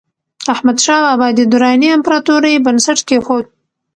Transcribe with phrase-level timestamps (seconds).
[0.53, 3.45] احمدشاه بابا د دراني امپراتورۍ بنسټ کېښود.